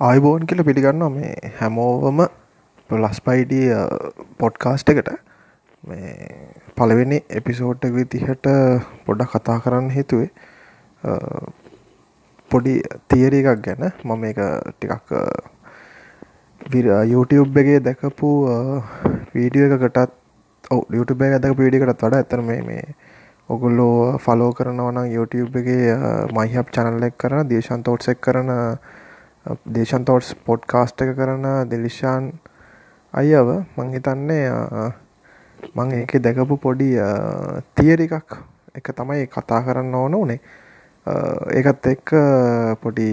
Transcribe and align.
ආයිබෝන් 0.00 0.46
කියල 0.46 0.60
පිළිගන්නවා. 0.64 1.10
මේ 1.10 1.50
හැමෝවම 1.58 2.20
ප්ලස්පයිඩිය 2.90 3.66
පොඩ්කාස්ට් 4.38 4.88
එකට 4.92 5.10
මේ 5.82 6.16
පළවෙනි 6.76 7.18
එපිසෝඩ් 7.30 7.84
විදිහට 7.96 8.48
පොඩ්ඩ 9.06 9.28
කතා 9.32 9.58
කරන්න 9.64 9.90
හේතුවේ 9.90 10.30
පොඩි 12.50 12.74
තියර 13.08 13.34
එකක් 13.34 13.62
ගැන. 13.66 13.84
මම 14.04 14.24
එක 14.24 14.40
ටිකක් 14.72 15.14
YouTube 17.12 17.60
එකේ 17.62 17.78
දැකපු 17.80 18.32
වීඩියෝ 19.34 19.70
එකකටත් 19.78 20.10
ඔව 20.70 20.82
YouTube 20.90 21.24
එක 21.28 21.38
දැක 21.38 21.56
පීඩිකටත් 21.56 22.02
වඩා 22.02 22.24
ඇතර 22.24 22.42
මේ 22.42 22.60
මේ 22.62 22.84
ඔගුල්ලෝ 23.48 24.18
ෆලෝ 24.18 24.50
කරනවනම් 24.52 25.06
YouTube 25.14 25.62
එකගේ 25.62 25.96
මයිහප් 26.34 26.74
චනල්ල 26.74 27.08
එක් 27.10 27.16
කරන 27.16 27.48
දේශන්තෝට්සෙක් 27.48 28.20
කරන 28.20 28.50
දේශන් 29.68 30.04
තෝට්ස් 30.04 30.34
පොඩ්කාස්ට් 30.42 31.02
එක 31.02 31.14
කරන 31.16 31.46
දෙලිෂාන් 31.68 32.32
අයව 33.14 33.48
මං 33.76 33.92
හිතන්නේ 33.92 34.44
මං 35.72 35.92
ඒක 35.94 36.14
දැකපු 36.20 36.56
පොඩි 36.58 36.88
තියර 37.74 38.00
එකක් 38.00 38.38
එක 38.74 38.88
තමයි 38.92 39.26
කතා 39.28 39.60
කරන්න 39.62 39.94
ඕන 39.94 40.14
උනේ. 40.14 40.40
ඒකත් 41.52 41.86
එක්ක 41.86 42.14
පොඩි 42.80 43.10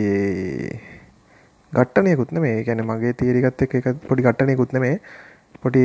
ගට්ටනයකුත්න 1.73 2.39
මේ 2.39 2.63
ගැන 2.63 2.83
මගේ 2.83 3.13
තීරිකත් 3.15 3.61
එක් 3.61 3.75
එක 3.75 3.91
පොඩි 4.03 4.23
ගට්ටනයකුත්න 4.23 4.79
මේ 4.79 4.95
පොඩි 5.61 5.83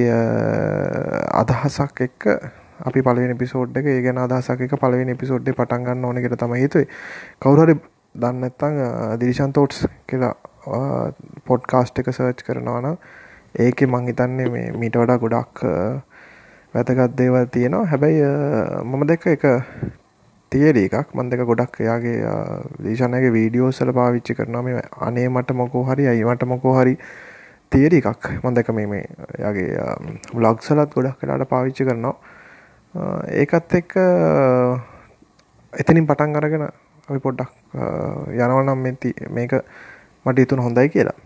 අදහසක් 1.35 2.01
එක්ක 2.03 2.31
අපි 2.83 3.03
පලවෙනි 3.03 3.37
පිසෝඩ් 3.37 3.77
එක 3.77 3.87
ඒ 3.87 4.01
ගැන 4.03 4.19
අදහසක් 4.21 4.63
එක 4.63 4.79
පලවෙනි 4.79 5.15
පිසෝඩ්ඩේ 5.17 5.55
පටන්ගන්න 5.55 6.05
ඕන 6.05 6.19
එකට 6.19 6.39
තමයි 6.39 6.63
හිතුවේ. 6.63 6.89
කවුරරි 8.17 8.23
දන්නත්තං 8.23 9.19
දිරිශන් 9.19 9.53
තෝට්ස් 9.53 9.87
කියලා 10.09 10.35
පොඩ්කාස්ට් 11.45 11.99
එක 11.99 12.11
සර්ච් 12.13 12.43
කරනවාන 12.43 12.99
ඒක 13.55 13.83
මං 13.83 14.07
හිතන්නේ 14.07 14.49
මේ 14.49 14.73
මීට 14.73 14.97
වඩා 14.97 15.19
ගොඩක් 15.19 15.63
වැතගත් 16.75 17.17
දේවල් 17.17 17.47
තියෙනවා. 17.47 17.87
හැබැයි 17.87 18.25
මම 18.85 19.07
දෙක 19.07 19.27
එක 19.27 19.45
තියර 20.53 20.77
එකක් 20.77 21.15
මන් 21.15 21.31
දෙක 21.31 21.41
ගොඩක් 21.43 21.81
එයාගේ 21.81 22.19
දේශනගේ 22.81 23.33
වීඩියෝසල 23.33 23.93
පාවිච්චි 23.93 24.35
කරනවා. 24.35 24.63
මේ 24.63 24.83
අනේ 25.01 25.29
මට 25.29 25.51
මොකෝ 25.53 25.85
හරි 25.85 26.09
අයි 26.09 26.25
මට 26.25 26.45
මොකෝ 26.45 26.75
හරි 26.81 26.97
තියර 27.73 27.95
එකක් 27.95 28.43
මන් 28.43 28.55
දෙක 28.55 28.69
මේ 28.71 28.87
මේ 28.87 29.07
යාගේ 29.39 29.69
බ්ලොග්සලත් 30.35 30.95
ගොඩක් 30.95 31.21
කලාට 31.21 31.49
පාවිච්චි 31.49 31.85
කරනවා. 31.85 32.17
ඒකත් 33.31 33.75
එක්ක 33.75 33.93
එතනින් 35.73 36.07
පටන් 36.07 36.37
අරගෙන 36.37 36.69
අපි 37.09 37.19
පොඩ්ඩක් 37.19 37.51
යනවනම් 37.77 38.79
මෙති 38.87 39.15
මේක 39.31 39.53
මට 40.27 40.39
ඉතුන 40.45 40.63
හොඳයි 40.67 40.89
කියලා. 40.89 41.19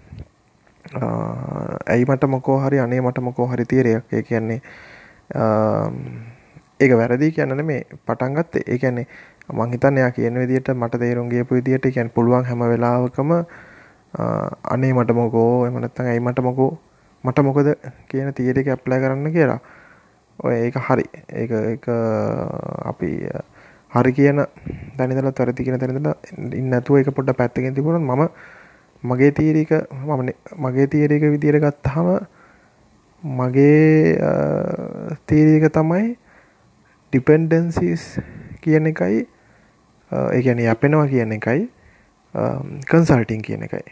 ඇයි 1.87 2.05
මට 2.09 2.29
මොකෝ 2.35 2.59
හරි 2.65 2.79
අනේ 2.85 3.01
මට 3.01 3.19
මොකෝ 3.29 3.47
හරි 3.53 3.65
තීරයක්. 3.65 4.05
ඒ 4.13 4.23
කියන්නේ 4.23 4.61
ඒක 6.81 6.93
වැරදි 7.01 7.33
කියන්නන 7.37 7.65
මේ 7.65 7.83
පටන්ගත්තේ 8.07 8.63
ඒ 8.67 8.79
කියන්නේ 8.79 9.07
මං 9.53 9.73
හිතන්න 9.75 9.99
එයා 9.99 10.13
කියන 10.17 10.39
විදිහට 10.43 10.71
මට 10.75 11.01
තේරුම් 11.03 11.29
ගියපු 11.33 11.55
විදිහට 11.59 11.91
කියන්නේ 11.95 12.15
පුළුවන් 12.15 12.45
හැම 12.51 12.63
වෙලාවකම 12.73 13.33
අනේ 14.75 14.93
මට 14.95 15.15
මොකෝ 15.21 15.67
එහෙම 15.67 15.81
නැත්නම් 15.85 16.11
ඇයි 16.13 16.25
මට 16.27 16.43
මොකෝ 16.49 16.71
මට 17.25 17.45
මොකද 17.47 17.69
කියන 18.09 18.33
තීරයක 18.35 18.69
ඇප්ලයි 18.75 19.01
කරන්න 19.01 19.33
කියලා. 19.33 19.61
ඔය 20.39 20.55
ඒක 20.57 20.77
හරි. 20.89 21.05
ඒක 21.29 21.51
ඒක 21.53 21.87
අපි 22.91 23.11
හරි 23.91 24.13
කියන 24.13 24.45
දැනිදල 24.97 25.31
තොරති 25.33 25.65
කියන 25.65 25.79
තැනදල 25.79 26.11
ඉන්න 26.55 26.73
ඇතුව 26.73 27.01
එක 27.01 27.11
පොඩ්ඩ 27.11 27.37
පැත්තකින් 27.37 27.75
තිබුණත් 27.75 28.05
මම 28.05 28.29
මගේ 29.03 29.33
තීරීක 29.33 29.73
මම 29.91 30.31
මගේ 30.59 30.87
තීරක 30.87 31.27
විදිර 31.27 31.59
ගත්තහම 31.59 32.09
මගේ 33.25 34.17
තීරීක 35.27 35.69
තමයි 35.71 36.07
ඩිපෙන්ඩන්සිස් 37.13 38.07
කියන 38.61 38.87
එකයි 38.87 39.27
ඒගැන 40.31 40.65
යපෙනවා 40.67 41.07
කියන 41.09 41.33
එකයි 41.33 41.69
කන්සල්ටිං 42.35 43.43
කියන 43.43 43.63
එකයි. 43.63 43.83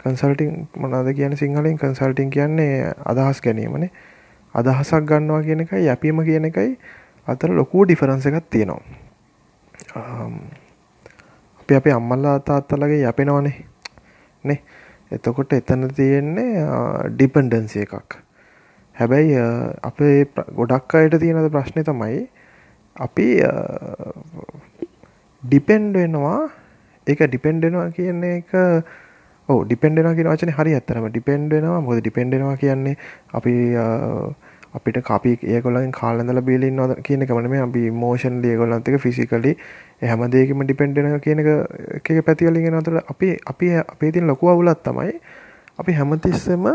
කන්සල්ටිං 0.00 0.68
මොනාද 0.76 1.14
කියන 1.14 1.36
සිංහලින්? 1.36 1.78
කන්සල්ටිං 1.78 2.30
කියන්නේ 2.30 2.92
අදහස් 3.04 3.40
ගැනීමනේ. 3.40 3.90
අදහසක් 4.54 5.04
ගන්නවා 5.04 5.42
කියන 5.42 5.60
එකයි 5.60 5.84
යැපීම 5.84 6.24
කියන 6.24 6.44
එකයි. 6.44 6.78
අතර 7.26 7.50
ලොකූ 7.50 7.84
ඩිෆරන්ස 7.84 8.26
එකක් 8.26 8.50
තියෙනවා. 8.50 8.82
අපි 11.60 11.74
අපේ 11.74 11.92
අම්මල්ලා 11.92 12.36
තාත්තලගේ 12.40 13.02
යපෙනවනේ 13.04 13.56
නේ? 14.44 14.60
එතකොට 15.12 15.52
එතන 15.52 15.88
තියෙන්නේ 15.90 16.66
ඩිපන්ඩන්සි 17.10 17.84
එකක්. 17.86 18.20
හැබැයි 18.94 19.38
අපේ 19.82 20.16
ගොඩක් 20.54 20.94
අයට 20.94 21.16
තියෙනද 21.20 21.48
ප්‍රශ්නය 21.50 21.82
තමයි 21.84 22.20
අපි 22.96 23.26
ඩිපෙන්ඩ් 25.42 25.96
වෙනවා 25.98 26.38
ඒක 27.06 27.24
ඩිපෙන්ඩෙනවා 27.24 27.88
කියන්නේ 27.96 28.36
එක 28.36 28.52
ඕ 29.48 29.58
ඩිපෙන්ඩෙන 29.64 30.14
කියෙන 30.14 30.30
වචන 30.30 30.54
හරි 30.58 30.74
ඇත්තරම 30.74 31.08
ඩිපෙන්ඩ් 31.08 31.56
වෙනවා 31.56 31.80
මොද 31.80 31.98
ඩිපෙන්ඩෙනවා 32.00 32.56
කියන්නේ 32.56 32.94
අපි 33.32 33.54
අපිට 34.74 34.98
අපි 35.08 35.32
ඒගොල්ලන් 35.44 35.92
කාලඳල 35.92 36.40
බිලින් 36.42 36.76
නොද 36.76 36.92
කියන 37.00 37.22
කමන 37.22 37.48
මේ 37.50 37.62
අපි 37.62 37.82
මෝෂන් 37.94 38.40
ලියගොල්ලන්තක 38.42 38.98
ෆිසිකලි 38.98 39.52
හැම 40.02 40.24
දේකම 40.30 40.64
ඩිපෙන්ඩෙන 40.64 41.20
කියනක 41.20 41.50
එක 42.06 42.24
පැතිවලින් 42.26 42.78
අතර 42.80 43.00
අපි 43.04 43.30
අපි 43.46 43.74
අපේ 43.84 44.12
තින් 44.12 44.26
ලොකු 44.26 44.48
අවුලත් 44.48 44.82
තමයි 44.82 45.14
අපි 45.78 45.92
හැමතිස්සම 45.92 46.66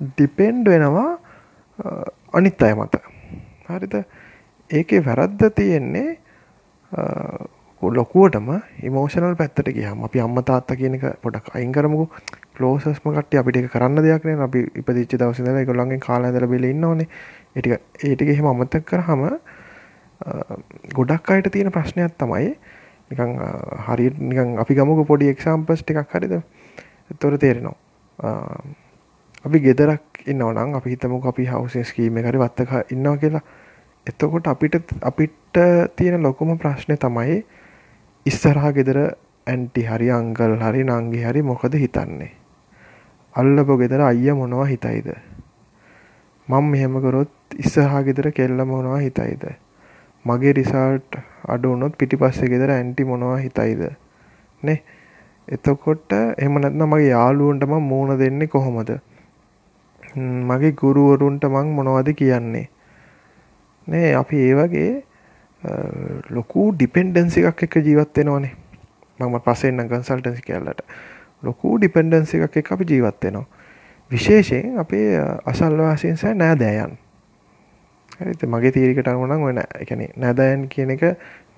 ඩිපෙන්ඩ් 0.00 0.66
වෙනවා 0.68 1.10
අනිත් 2.32 2.62
අය 2.62 2.74
මත. 2.74 2.94
හරිද? 3.68 3.94
ඒකේ 4.70 5.00
වැරද්ද 5.00 5.42
තියෙන්නේ 5.54 6.08
ලොකුවටම 7.82 8.48
ඉමෝෂනල් 8.82 9.34
පැත්තට 9.36 9.72
ගියහම 9.72 10.04
අපි 10.04 10.20
අම්ම 10.20 10.42
තාත්තා 10.44 10.76
කියන 10.76 10.94
එක 10.94 11.04
පොඩක් 11.22 11.54
අයින් 11.54 11.72
කරමුකෝ. 11.72 12.08
ක්ලෝසස්ම 12.54 13.10
කට්ටිය 13.10 13.40
අපිට 13.40 13.56
ඒක 13.56 13.70
කරන්න 13.70 14.02
දෙයක් 14.02 14.24
නේ. 14.24 14.36
අපි 14.38 14.60
ඉපදිච්ච 14.74 15.16
දවසේ 15.16 15.42
ඉඳලා 15.42 15.62
ඒගොල්ලන්ගෙන් 15.62 16.00
කාලා 16.00 16.30
ඇඳලා 16.30 16.50
බෙලේ 16.50 16.70
ඉන්නවනේ. 16.70 17.08
ඒ 17.56 17.60
ටික 17.60 17.72
ඒ 18.04 18.14
ටික 18.14 18.28
එහෙම 18.28 18.46
අමතක 18.46 18.84
කරාම 18.84 19.26
ගොඩක් 20.94 21.30
අයට 21.30 21.50
තියෙන 21.50 21.72
ප්‍රශ්නයක් 21.72 22.16
තමයි 22.18 22.54
නිකන් 23.10 23.32
හරියට 23.86 24.18
නිකන් 24.20 24.58
අපි 24.58 24.74
ගමුකෝ 24.74 25.04
පොඩි 25.04 25.30
එක්සැම්පල්ස් 25.30 25.82
ටිකක් 25.82 26.14
හරිද? 26.14 26.34
එතකොට 27.10 27.40
තේරෙනවා. 27.40 27.76
අපි 29.44 29.58
ගෙදරක් 29.60 30.22
ඉන්නවා 30.26 30.52
නම් 30.54 30.74
අපි 30.74 30.90
හිතමුකෝ 30.90 31.30
අපි 31.30 31.46
හවුසින් 31.46 31.84
ස්කීම් 31.84 32.18
එක 32.18 32.26
හරි 32.26 32.38
වත්තක 32.38 32.92
ඉන්නවා 32.92 33.16
කියලා. 33.16 33.42
එතකොට 34.06 34.46
අපිට 34.46 34.76
අපිට 35.02 35.58
තියෙන 35.96 36.22
ලොකුම 36.22 36.58
ප්‍රශ්නේ 36.58 36.96
තමයි 36.98 37.40
ඉස්සරහා 38.26 38.72
ගෙදර 38.72 38.98
ඇන්ටි 39.46 39.86
හරි 39.86 40.10
අංකල් 40.10 40.58
හරි 40.60 40.84
නංගි 40.84 41.24
හරි 41.24 41.42
මොකද 41.42 41.74
හිතන්නේ? 41.74 42.39
අල්ලපු 43.34 43.76
ගෙදර 43.76 44.00
අයියා 44.02 44.34
මොනවා 44.34 44.66
හිතයිද? 44.66 45.08
මම 46.48 46.64
මෙහෙම 46.66 46.94
කරොත් 47.00 47.30
ඉස්සරහා 47.56 48.02
ගෙදර 48.02 48.30
කෙල්ල 48.32 48.64
මොනවා 48.64 48.98
හිතයිද? 48.98 49.44
මගේ 50.24 50.52
රිසල්ට් 50.52 51.18
අඩු 51.46 51.70
වුණොත් 51.70 51.94
පිටිපස්සේ 51.96 52.48
ගෙදර 52.48 52.70
ඇන්ටි 52.70 53.04
මොනවා 53.04 53.36
හිතයිද? 53.38 53.82
නේ? 54.62 54.82
එතකොට 55.48 56.12
එහෙම 56.12 56.58
නැත්නම් 56.58 56.86
මගේ 56.86 57.08
යාළුවන්ට 57.08 57.64
මම 57.64 57.86
මූණ 57.88 58.18
දෙන්නේ 58.18 58.48
කොහොමද? 58.48 58.90
මගේ 60.44 60.72
ගුරුවරුන්ට 60.74 61.46
මං 61.46 61.70
මොනවද 61.72 62.10
කියන්නේ? 62.14 62.66
නේ 63.86 64.10
අපි 64.14 64.36
ඒ 64.40 64.54
වගේ 64.54 64.90
ලොකු 66.30 66.66
ඩිපෙන්ඩන්සි 66.72 67.46
එකක් 67.46 67.62
එක 67.62 67.78
ජීවත් 67.80 68.18
වෙනවනේ. 68.18 68.52
මම 69.20 69.40
පස්සේ 69.40 69.70
එන්නම් 69.70 69.88
කන්සල්ටන්සි 69.88 70.42
කැලලට 70.42 70.82
ලොකු 71.42 71.78
ඩිපෙන්ඩන්සි 71.78 72.42
එකක් 72.42 72.56
එක 72.56 72.72
අපි 72.72 72.84
ජීවත් 72.84 73.24
වෙනවා. 73.24 73.46
විශේෂයෙන් 74.10 74.78
අපේ 74.78 75.20
අසල්වාසීන් 75.46 76.16
සහ 76.16 76.34
නෑදෑයන්. 76.34 76.98
හරිද 78.20 78.42
මගේ 78.46 78.72
තීරිකට 78.72 79.08
අනුව 79.08 79.28
නම් 79.28 79.46
ඔය 79.48 79.52
නෑ 79.52 79.86
කියන්නේ 79.88 80.10
නෑදෑයන් 80.16 80.68
කියන 80.68 80.90
එක 80.96 81.04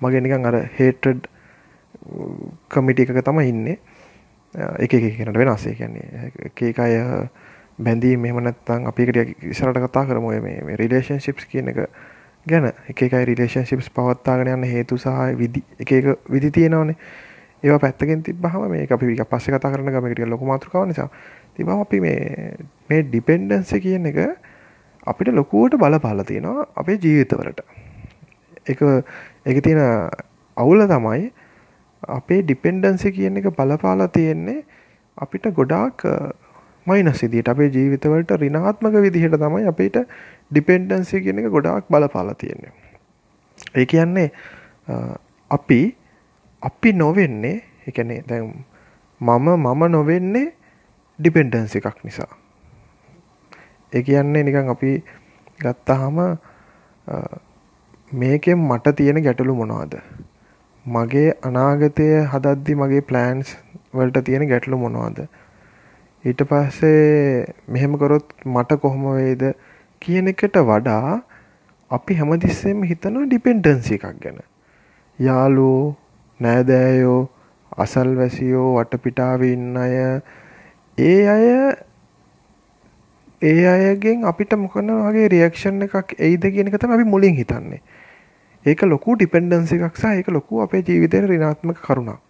මගේ 0.01 0.21
නිකන් 0.21 0.45
අර 0.45 0.59
හේටඩ් 0.79 1.27
කමිටි 2.69 3.07
එකක 3.07 3.23
තමයි 3.25 3.49
ඉන්නේ. 3.49 3.77
එක 4.79 4.93
එක 4.93 5.09
කෙනට 5.17 5.37
වෙනස්. 5.37 5.67
ඒ 5.67 5.75
කියන්නේ 5.75 6.31
එක 6.45 6.61
එක 6.69 6.79
අය 6.79 6.95
බැඳීම් 7.77 8.25
එහෙම 8.25 8.43
නැත්නම් 8.43 8.87
අපි 8.87 9.03
එකට 9.03 9.45
ඉස්සරහට 9.51 9.81
කතා 9.87 10.05
කරමු 10.05 10.33
මේ 10.41 10.77
රිලේෂන්ෂිප්ස් 10.77 11.45
කියන 11.51 11.73
එක 11.73 11.87
ගැන. 12.47 12.71
එකයි 12.89 13.25
රිලේෂන්ශිප්ස් 13.25 13.89
පවත්තාගෙන 13.89 14.53
යන්න 14.55 14.69
හේතු 14.69 14.97
සහ 14.97 15.35
විදි 15.37 15.63
එක 15.79 15.91
එක 15.91 16.29
විදි 16.29 16.51
තියෙනවනේ. 16.51 16.95
ඒවා 17.63 17.79
පැත්තකින් 17.79 18.23
තිබ්බහම 18.23 18.65
මේ 18.69 18.87
අපි 18.89 19.05
වික 19.05 19.23
පස්සේ 19.27 19.55
කතා 19.55 19.71
කරන 19.73 19.89
ගම 19.89 20.07
ටික 20.07 20.27
ලොකු 20.27 20.45
මාතෘකාවක් 20.45 20.87
නිසා 20.87 21.09
තිබ්බම 21.55 21.79
අපි 21.79 21.99
මේ 21.99 22.19
මේ 22.89 23.01
ඩිපෙන්ඩන්සි 23.03 23.79
කියන 23.79 24.11
එක 24.11 24.19
අපිට 25.07 25.33
ලොකුවට 25.33 25.79
බලපාලා 25.79 26.25
තියෙනවා 26.25 26.67
අපේ 26.75 26.97
ජීවිතවලට 26.97 27.63
ඒක 28.65 28.81
ඒක 29.45 29.63
තියෙන 29.63 29.81
අවුල 30.57 30.85
තමයි 30.87 31.31
අපේ 32.17 32.41
ඩිපෙන්ඩන්සි 32.43 33.11
කියන 33.11 33.37
එක 33.37 33.49
බලපාලා 33.53 34.09
තියෙන්නේ 34.09 34.59
අපිට 35.17 35.47
ගොඩාක් 35.53 36.07
මයිනස් 36.87 37.23
විදියට 37.23 37.49
අපේ 37.49 37.69
ජීවිතවලට 37.69 38.31
ඍණාත්මක 38.37 38.95
විදිහට 39.01 39.37
තමයි 39.39 39.67
අපිට 39.67 39.99
ඩිපෙන්ඩන්සි 40.51 41.21
කියන 41.21 41.39
එක 41.39 41.49
ගොඩාක් 41.49 41.87
බලපාලා 41.89 42.35
තියෙන්නේ. 42.35 42.73
ඒ 43.75 43.85
කියන්නේ 43.85 44.29
අපි 45.51 45.81
අපි 46.63 46.93
නොවෙන්නේ 46.93 47.57
ඒ 47.87 47.91
කියන්නේ 47.91 48.21
දැන් 48.29 48.51
මම 49.21 49.47
මම 49.55 49.83
නොවෙන්නේ 49.91 50.47
ඩිපෙන්ඩන්සි 51.19 51.77
එකක් 51.81 51.99
නිසා. 52.03 52.31
ඒ 53.93 54.01
කියන්නේ 54.01 54.43
නිකන් 54.43 54.69
අපි 54.75 54.91
ගත්තාම 55.59 56.17
මේකෙන් 58.13 58.59
මට 58.69 58.95
තියෙන 58.95 59.21
ගැටලු 59.25 59.55
මොනවද? 59.55 59.93
මගේ 60.85 61.29
අනාගතය 61.41 62.07
හදද්දි 62.33 62.75
මගේ 62.75 63.01
ප්ලෑන්ස් 63.01 63.55
වලට 63.93 64.23
තියෙන 64.25 64.47
ගැටලු 64.51 64.77
මොනවද? 64.77 65.19
ඊට 66.25 66.41
පස්සේ 66.49 67.45
මෙහෙම 67.67 67.97
කරොත් 68.01 68.33
මට 68.45 68.79
කොහොම 68.83 69.05
වේද 69.17 69.43
කියන 70.01 70.27
එකට 70.27 70.57
වඩා 70.69 71.19
අපි 71.91 72.17
හැමතිස්සෙම 72.19 72.83
හිතනවා 72.91 73.25
ඩිපෙන්ඩන්සි 73.27 73.99
එකක් 73.99 74.07
ගැන. 74.23 74.39
යාළුවෝ, 75.19 75.95
නෑදෑයෝ, 76.45 77.21
අසල්වැසියෝ, 77.77 78.67
වටපිටාවේ 78.77 79.53
ඉන්න 79.53 79.77
අය 79.77 79.95
ඒ 80.97 81.21
අය 81.27 81.47
ඒ 83.41 83.65
අයගෙන් 83.67 84.25
අපිට 84.25 84.53
මොකන 84.57 84.91
වගේ 84.99 85.27
රියැක්ෂන් 85.29 85.81
එකක් 85.87 86.13
එයිද 86.19 86.45
කියන 86.53 86.69
එක 86.69 86.77
තමයි 86.79 86.95
අපි 86.97 87.09
මුලින් 87.13 87.35
හිතන්නේ. 87.35 87.81
ඒක 88.65 88.83
ලොකු 88.85 89.17
ඩිපෙන්ඩන්සි 89.17 89.79
එකක් 89.79 89.97
සහ 89.97 90.13
ඒක 90.19 90.29
ලොකු 90.29 90.61
අපේ 90.61 90.81
ජීවිතේට 90.81 91.27
ඍණාත්මක 91.27 91.81
කරුණක්. 91.81 92.21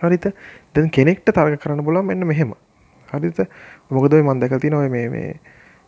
හරිද? 0.00 0.26
දැන් 0.74 0.90
කෙනෙක්ට 0.90 1.30
තරක 1.30 1.60
කරන්න 1.62 1.84
බලන්න 1.84 2.06
මෙන්න 2.06 2.26
මෙහෙම. 2.26 2.54
හරිද 3.08 3.38
මොකද 3.90 4.14
ඔය 4.14 4.22
මම 4.22 4.40
දැකලා 4.40 4.60
තියෙනවා 4.60 4.88
මේ 4.88 5.08
මේ 5.08 5.30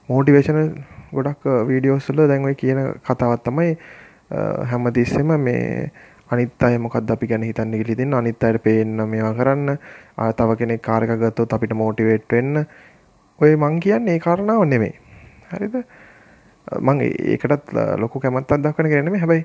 මොටිවේෂනල් 0.09 0.71
ගොඩක් 1.13 1.45
වීඩියෝස් 1.69 2.09
වල 2.11 2.29
දැන් 2.29 2.45
ඔය 2.45 2.55
කියන 2.55 2.81
කතාවක් 3.07 3.45
තමයි 3.45 3.77
හැමතිස්සෙම 4.71 5.35
මේ 5.41 5.91
අනිත් 6.33 6.65
අය 6.69 6.79
මොකක්ද 6.85 7.11
අපි 7.15 7.27
ගැන 7.31 7.45
හිතන්නේ 7.49 7.81
කියලා 7.81 7.99
දෙන්න 8.01 8.15
අනිත් 8.21 8.45
අයට 8.49 8.63
පේන්න 8.67 9.03
මේවා 9.15 9.35
කරන්න. 9.39 9.79
තව 10.39 10.57
කෙනෙක් 10.61 10.83
කාර් 10.89 11.03
එකක් 11.07 11.19
ගත්තොත් 11.23 11.57
අපිට 11.57 11.75
මොටිවේට් 11.83 12.29
වෙන්න. 12.37 12.65
ඔය 13.39 13.57
මං 13.57 13.81
කියන්නේ 13.87 14.17
ඒ 14.17 14.25
කාරණාව 14.27 14.65
නෙමෙයි. 14.75 14.95
හරිද? 15.53 15.77
මං 16.81 17.03
ඒකටත් 17.09 17.75
ලොකු 18.05 18.21
කැමැත්තක් 18.25 18.63
දක්වන 18.67 18.91
කෙනෙක් 18.93 19.05
නෙමෙයි. 19.09 19.23
හැබැයි 19.25 19.45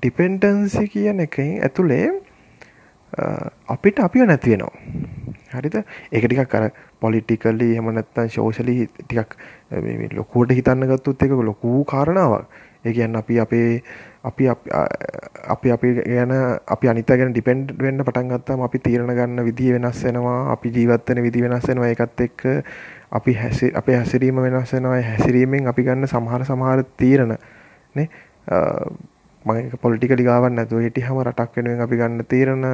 ඩිපෙන්ඩන්සි 0.00 0.84
කියන 0.94 1.20
එකෙන් 1.26 1.52
ඇතුලේ 1.66 2.06
අපිට 3.74 4.00
අපිව 4.06 4.26
නැති 4.30 4.50
වෙනවා. 4.52 4.74
හරිද? 5.54 5.76
ඒක 6.12 6.24
ටිකක් 6.26 6.54
අර 6.54 6.64
පොලිටිකලි 7.00 7.68
එහෙම 7.74 7.88
නැත්නම් 7.96 8.28
සෝෂලි 8.34 8.74
ටිකක් 8.98 9.38
මේ 9.86 10.10
ලොකුවට 10.18 10.52
හිතන්න 10.58 10.90
ගත්තොත් 10.90 11.22
ඒක 11.24 11.32
ලොකු 11.50 11.84
කාරණාවක්. 11.92 12.44
ඒ 12.84 12.92
කියන්නේ 12.92 13.20
අපි 13.22 13.40
අපේ 13.44 13.82
අපි 14.24 14.48
අපි 14.48 15.72
අපි 15.76 15.88
ගැන 15.96 16.32
අපි 16.74 16.88
අනිත් 16.92 17.06
ගැන 17.06 17.32
ඩිපෙන්ඩ් 17.32 17.76
වෙන්න 17.78 18.04
පටන් 18.04 18.32
ගත්තාම 18.32 18.64
අපි 18.68 18.78
තීරණ 18.78 19.12
ගන්න 19.18 19.44
විදිය 19.44 19.72
වෙනස් 19.76 20.02
වෙනවා. 20.04 20.52
අපි 20.54 20.72
ජීවත් 20.76 21.08
වෙන 21.08 21.22
විදිය 21.22 21.44
වෙනස් 21.44 21.68
වෙනවා. 21.68 21.92
ඒකත් 21.92 22.20
එක්ක 22.20 22.40
අපි 23.10 23.36
අපේ 23.74 23.96
හැසිරීම 23.96 24.42
වෙනස් 24.46 24.72
වෙනවා. 24.72 25.00
හැසිරීමෙන් 25.10 25.68
අපි 25.72 25.86
ගන්න 25.88 26.08
සමහර 26.08 26.44
සමහර 26.50 26.84
තීරණ 26.96 27.36
නේ 27.94 28.08
මම 29.44 29.78
පොලිටිකලි 29.82 30.24
ගාවක් 30.24 30.52
නැතුව 30.52 30.84
හිටියම 30.86 31.20
රටක් 31.24 31.56
වෙනුවෙන් 31.56 31.80
අපි 31.86 31.96
ගන්න 31.96 32.24
තීරණ 32.32 32.64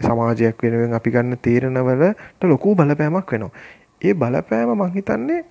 සමාජයක් 0.00 0.62
වෙනුවෙන් 0.62 0.94
අපි 0.98 1.10
ගන්න 1.10 1.38
තීරණවලට 1.46 2.48
ලොකු 2.52 2.74
බලපෑමක් 2.74 3.32
වෙනවා. 3.32 3.52
ඒ 4.02 4.14
බලපෑම 4.14 4.72
මං 4.78 4.94
හිතන්නේ 4.96 5.42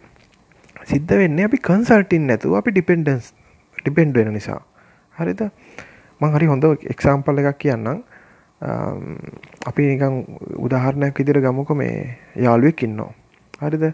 සිද්ධ 0.91 1.13
වෙන්නේ 1.21 1.45
අපි 1.49 1.57
කන්සල්ටින් 1.69 2.27
නැතුව 2.29 2.57
අපි 2.59 2.71
ඩිපෙන්ඩන්ස් 2.75 3.31
ඩිපෙන්ඩ් 3.81 4.18
වෙන 4.18 4.33
නිසා. 4.33 4.62
හරිද? 5.13 5.42
මං 6.22 6.36
හරි 6.36 6.50
හොඳ 6.54 6.66
එක්සාම්පල් 6.94 7.42
එකක් 7.42 7.60
කියන්නම්. 7.63 8.04
අපි 9.69 9.88
නිකන් 9.92 10.16
උදාහරණයක් 10.66 11.19
විදිහට 11.19 11.44
ගමුකෝ 11.45 11.75
මේ 11.75 12.18
යාළුවෙක් 12.36 12.83
ඉන්නවා. 12.83 13.12
හරිද? 13.62 13.86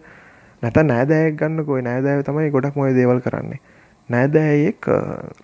නැත්නම් 0.63 0.88
නෑදෑයෙක් 0.94 1.39
ගන්නකෝ. 1.42 1.81
නෑදෑයෝ 1.89 2.28
තමයි 2.30 2.51
ගොඩක් 2.51 2.75
මොය 2.75 2.94
දේවල් 2.94 3.22
කරන්නේ. 3.22 3.60
නෑදෑයෙක් 4.10 4.92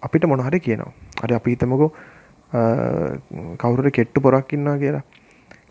අපිට 0.02 0.26
මොන 0.26 0.46
හරි 0.48 0.60
කියනවා. 0.60 0.94
හරි 1.24 1.36
අපි 1.40 1.56
හිතමුකෝ 1.56 1.92
කවුරුර 3.58 3.92
කෙට්ටු 3.92 4.22
පොරක් 4.22 4.54
ඉන්නවා 4.54 4.78
කියලා 4.78 5.04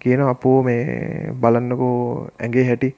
කියන 0.03 0.21
අපෝ 0.27 0.59
මේ 0.67 1.33
බලන්නකෝ 1.43 1.99
ඇගේ 2.41 2.65
හැටි 2.69 2.89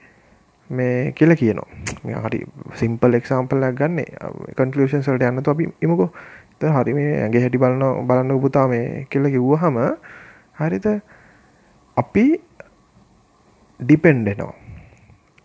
මේ 0.71 1.13
කියල 1.13 1.37
කියනවා. 1.37 2.23
හරි 2.25 2.45
සිම්පල් 2.75 3.15
එක්සාම්පල්ලක් 3.15 3.77
ගන්න. 3.79 4.01
කන්කලෂන් 4.57 5.03
සල්ට 5.03 5.29
යන්නතු 5.31 5.51
අපි 5.51 5.69
ඉමකෝ. 5.81 6.11
ත 6.59 6.73
හරි 6.77 6.95
මේ 6.95 7.23
ඇගේ 7.23 7.45
හැටි 7.45 7.59
බලන්න 7.59 8.07
බලන්න 8.09 8.41
පුතා 8.41 8.67
මේ 8.69 9.07
කියල 9.11 9.31
කිව්ව 9.31 9.57
හම 9.63 9.79
හරිත 10.59 10.87
අපි 11.97 12.27
ඩිපෙන්ඩෙනවා 13.81 14.65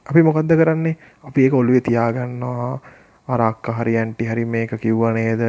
අපි 0.10 0.21
මොකක්ද 0.25 0.50
කරන්නේ? 0.50 0.98
අපි 1.24 1.45
ඒක 1.45 1.54
ඔල්ුවේ 1.54 1.86
තියාගන්නවා. 1.86 2.81
අරක්ක 3.30 3.65
හරි 3.77 3.94
ඇන්ටි 3.98 4.25
හරි 4.25 4.45
මේක 4.45 4.74
කිව්ව 4.81 5.13
නේද? 5.13 5.42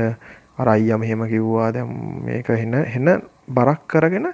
අර 0.59 0.69
අයියා 0.69 0.99
මෙහෙම 0.99 1.25
කිව්වා. 1.29 1.73
දැන් 1.73 1.89
මේක 2.25 2.49
හෙන 2.49 2.75
හෙන 2.85 3.09
බරක් 3.49 3.89
කරගෙන 3.89 4.29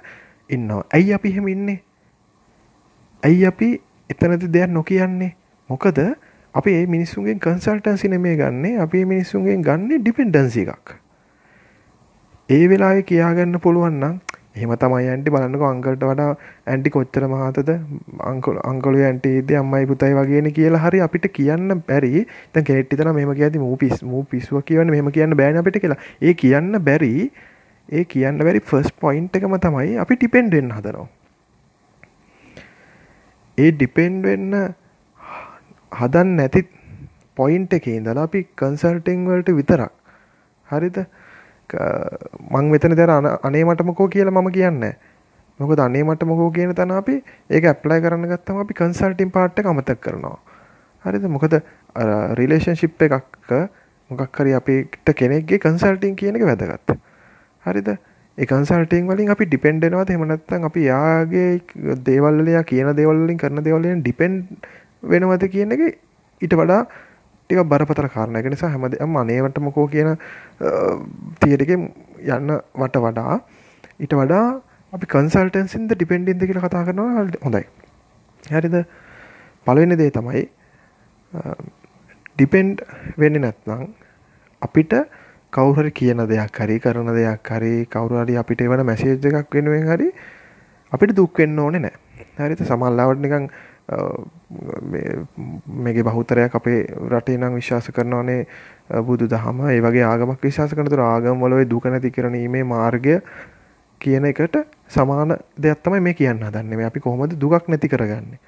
ඉන්නවා. 0.49 0.83
ඇයි 0.91 1.13
අපි 1.13 1.29
එහෙම 1.31 1.47
ඉන්නේ? 1.47 1.79
ඇයි 3.23 3.45
අපි 3.47 3.69
එතනදී 4.09 4.49
දෙයක් 4.49 4.69
නොකියන්නේ? 4.69 5.33
මොකද 5.69 5.99
අපි 6.55 6.71
මේ 6.71 6.85
මිනිස්සුන්ගෙන් 6.87 7.39
කන්සල්ටන්සි 7.39 8.07
නෙමෙයි 8.07 8.37
ගන්නෙ. 8.37 8.71
අපි 8.77 8.97
මේ 8.97 9.09
මිනිස්සුන්ගෙන් 9.13 9.61
ගන්නෙ 9.63 9.99
ඩිපෙන්ඩන්සි 9.99 10.65
එකක්. 10.67 10.97
ඒ 12.49 12.63
වෙලාවේ 12.67 13.03
කියාගන්න 13.03 13.59
පුළුවන් 13.59 13.99
නම් 13.99 14.15
එහෙම 14.55 14.71
තමයි 14.75 15.07
ඇන්ටි 15.07 15.33
බලන්නකෝ 15.33 15.67
අංකල්ට 15.67 16.03
වඩා 16.03 16.29
ඇන්ටි 16.65 16.89
කොච්චර 16.89 17.25
මහතද 17.25 17.71
අංකල් 18.29 18.57
අංකලු 18.63 19.03
ඇන්ටි 19.03 19.33
ඉද්දි 19.39 19.57
අම්මයි 19.61 19.89
පුතයි 19.91 20.13
වගේනේ 20.13 20.53
කියලා 20.53 20.81
හරි 20.85 21.03
අපිට 21.07 21.27
කියන්න 21.31 21.67
බැරි 21.89 22.23
දැන් 22.53 22.67
කෙනෙක් 22.69 22.87
හිතනවා 22.87 23.15
මෙහෙම 23.17 23.33
කියද්දි 23.33 23.59
මූ 23.59 23.75
පිස් 23.75 24.01
මූ 24.03 24.23
පිස්සුව 24.25 24.63
කියවන්නේ 24.63 24.95
මෙහෙම 24.95 25.11
කියන්න 25.11 25.37
බෑනේ 25.41 25.63
අපිට 25.63 25.79
කියලා 25.79 25.99
ඒ 26.21 26.33
කියන්න 26.35 26.79
බැරි 26.81 27.13
ඒ 27.89 28.03
කියන්න 28.05 28.39
බැරි 28.39 28.63
ෆස්ට් 28.63 28.97
පොයින්ට් 28.99 29.37
එකම 29.37 29.57
තමයි 29.61 29.95
අපි 29.97 30.17
ඩිපෙන්ඩ් 30.17 30.57
වෙන්න 30.57 30.71
හදනවා 30.71 31.07
ඒ 33.57 33.69
ඩිපෙන්ඩ් 33.71 34.25
වෙන්න 34.25 34.55
හදන්න 35.91 36.35
නැති 36.35 36.63
පොයින්ට් 37.35 37.73
එකේ 37.73 37.97
ඉඳලා 37.99 38.23
අපි 38.23 38.41
කන්සල්ටිං 38.55 39.27
වලට 39.27 39.55
විතරක් 39.55 39.93
හරිද 40.67 40.97
මං 42.51 42.71
මෙතන 42.71 42.95
දැන් 42.95 43.29
අනේ 43.43 43.63
මටමකෝ 43.65 44.07
කියලා 44.07 44.35
මම 44.35 44.51
කියන්නේ 44.51 44.93
මොකද 45.59 45.79
අනේ 45.79 46.03
මටමකෝ 46.03 46.51
කියන 46.51 46.75
තැන 46.75 46.91
අපි 46.91 47.15
ඒක 47.49 47.65
ඇප්ලයි 47.65 48.01
කරන්න 48.01 48.29
ගත්තම 48.29 48.61
අපි 48.63 48.73
කන්සල්ටින් 48.73 49.31
පාර්ට් 49.31 49.59
එක 49.59 49.65
අමතක 49.65 50.01
කරනවා. 50.01 50.37
හරිද? 51.05 51.25
මොකද 51.27 51.53
රිලේෂන්ෂිප් 52.33 53.01
එකක් 53.01 53.53
මොකක් 54.09 54.39
හරි 54.39 54.53
අපිට 54.53 55.13
කෙනෙක්ගේ 55.15 55.59
කන්සල්ටින් 55.59 56.15
කියන 56.15 56.35
එක 56.35 56.45
වැදගත්. 56.45 56.97
හරිද? 57.63 57.89
ඒ 58.37 58.45
කන්සල්ටින් 58.45 59.07
වලින් 59.07 59.29
අපි 59.29 59.45
ඩිපෙන්ඩ් 59.45 59.85
වෙනවද 59.85 60.11
එහෙම 60.11 60.25
නැත්නම් 60.27 60.67
අපි 60.69 60.81
යාගේ 60.85 61.47
දේවල් 62.03 62.35
වල 62.39 62.49
යා 62.49 62.63
කියන 62.63 62.89
දේවල් 62.99 63.23
වලින් 63.23 63.37
කරන 63.37 63.63
දේවල් 63.63 63.81
වලින් 63.81 64.01
ඩිපෙන්ඩ් 64.01 64.67
වෙනවද 65.03 65.45
කියන 65.49 65.71
එක 65.71 65.83
ඊට 66.41 66.53
වඩා 66.53 66.81
ටික 67.49 67.63
බරපතල 67.65 68.09
කාරණයක් 68.09 68.49
නිසා 68.53 68.69
හැමදේම 68.69 69.17
අනේවට 69.17 69.57
මොකෝ 69.59 69.87
කියන 69.87 70.09
තියරකෙන් 71.41 71.89
යන්න 72.27 72.53
වට 72.75 73.03
වඩා 73.05 73.39
ඊට 73.99 74.13
වඩා 74.13 74.45
අපි 74.93 75.05
කන්සල්ටන්සින්ද 75.07 75.89
ඩිපෙන්ඩින්ද 75.91 76.41
කියලා 76.41 76.67
කතා 76.67 76.85
කරනවා 76.85 77.25
හොඳයි. 77.43 77.65
හරිද? 78.43 78.75
පළවෙනි 79.67 79.95
දේ 79.97 80.11
තමයි 80.11 80.43
ඩිපෙන්ඩ් 82.35 82.83
වෙන්නේ 83.17 83.41
නැත්නම් 83.41 83.87
අපිට 84.61 84.93
කවුරු 85.53 85.81
හරි 85.81 85.91
කියන 85.91 86.25
දෙයක් 86.27 86.59
හරි 86.59 86.79
කරන 86.79 87.13
දෙයක් 87.13 87.49
හරි 87.49 87.85
කවුරු 87.85 88.23
හරි 88.23 88.35
අපිට 88.35 88.61
එවන 88.61 88.83
මැසේජ් 88.85 89.17
එකක් 89.31 89.53
වෙනුවෙන් 89.53 89.87
හරි 89.87 90.11
අපිට 90.91 91.15
දුක් 91.15 91.37
වෙන්න 91.37 91.59
ඕනේ 91.59 91.79
නැහැ. 91.79 91.97
හරිද? 92.39 92.61
සමහරවිට 92.61 93.21
නිකන් 93.21 93.49
මේගේ 95.79 96.03
බහුතරයක් 96.03 96.55
අපේ 96.55 96.79
රටේ 97.09 97.37
නම් 97.37 97.55
විශ්වාස 97.55 97.87
කරනවානේ 97.89 98.47
බුදු 99.01 99.27
දහම 99.27 99.61
ඒ 99.67 99.79
වගේ 99.81 100.03
ආගමක් 100.03 100.41
විශ්වාස 100.41 100.73
කරන 100.73 100.89
තුර 100.89 100.99
ආගම් 101.01 101.39
වල 101.39 101.63
දුක 101.65 101.85
නැති 101.85 102.11
කරණීමේ 102.11 102.63
මාර්ගය 102.65 103.21
කියන 104.01 104.25
එකට 104.25 104.57
සමාන 104.89 105.37
දෙයක් 105.57 105.83
තමයි 105.83 106.01
මේ 106.01 106.13
කියන්න 106.13 106.43
හදන්නේ. 106.43 106.77
මේ 106.77 106.85
අපි 106.85 106.99
කොහොමද 106.99 107.39
දුකක් 107.39 107.67
නැති 107.67 107.87
කරගන්නේ? 107.87 108.39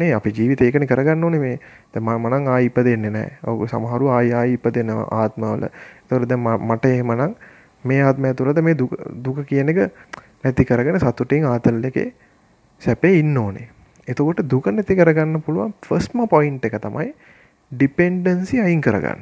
නේ 0.00 0.12
අපි 0.14 0.32
ජීවිතේ 0.36 0.68
ඒකනේ 0.68 0.90
කරගන්න 0.90 1.24
ඕනේ 1.24 1.40
මේ. 1.40 1.56
දැන් 1.94 2.04
මම 2.04 2.26
නම් 2.30 2.48
ආයි 2.48 2.70
ඉපදෙන්නේ 2.70 3.10
නැහැ. 3.10 3.32
ඔව් 3.44 3.66
සමහරව 3.66 4.08
ආයි 4.10 4.32
ආයි 4.34 4.58
ඉපදෙනවා 4.58 5.08
ආත්මවල. 5.18 5.64
ඒතකොට 5.64 6.28
දැන් 6.28 6.46
මට 6.68 6.84
එහෙමනම් 6.86 7.34
මේ 7.84 8.00
ආත්මය 8.02 8.34
තුළද 8.34 8.62
මේ 8.62 8.76
දුක 8.76 8.96
දුක 9.24 9.44
කියන 9.46 9.68
එක 9.68 9.80
නැති 10.44 10.64
කරගෙන 10.64 11.00
සතුටින් 11.00 11.44
ආතල් 11.46 11.84
එකේ 11.84 12.08
සැපේ 12.82 13.18
ඉන්න 13.18 13.36
ඕනේ. 13.38 13.68
එතකොට 14.08 14.42
දුක 14.48 14.66
නැති 14.68 14.96
කරගන්න 14.96 15.42
පුළුවන් 15.42 15.74
ෆස්ට්ම 15.82 16.26
පොයින්ට් 16.28 16.64
එක 16.64 16.80
තමයි 16.80 17.12
ඩිපෙන්ඩන්සි 17.72 18.60
අයින් 18.60 18.80
කරගන්න. 18.80 19.20